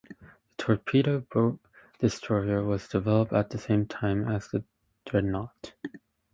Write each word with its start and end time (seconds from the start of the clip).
The 0.09 0.15
torpedo-boat 0.57 1.59
destroyer 1.99 2.63
was 2.65 2.87
developed 2.89 3.33
at 3.33 3.51
the 3.51 3.59
same 3.59 3.85
time 3.85 4.27
as 4.27 4.47
the 4.47 4.63
dreadnoughts. 5.05 5.73